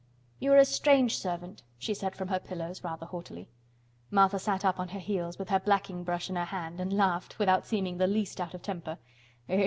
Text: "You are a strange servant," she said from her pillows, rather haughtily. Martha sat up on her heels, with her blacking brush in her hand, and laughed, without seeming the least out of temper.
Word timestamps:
"You 0.39 0.51
are 0.53 0.57
a 0.57 0.65
strange 0.65 1.15
servant," 1.19 1.61
she 1.77 1.93
said 1.93 2.15
from 2.15 2.29
her 2.29 2.39
pillows, 2.39 2.83
rather 2.83 3.05
haughtily. 3.05 3.49
Martha 4.09 4.39
sat 4.39 4.65
up 4.65 4.79
on 4.79 4.87
her 4.87 4.99
heels, 4.99 5.37
with 5.37 5.49
her 5.49 5.59
blacking 5.59 6.03
brush 6.03 6.27
in 6.27 6.37
her 6.37 6.45
hand, 6.45 6.79
and 6.79 6.91
laughed, 6.91 7.37
without 7.37 7.67
seeming 7.67 7.99
the 7.99 8.07
least 8.07 8.41
out 8.41 8.55
of 8.55 8.63
temper. 8.63 8.97